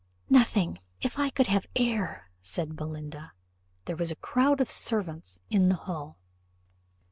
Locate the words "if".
1.03-1.19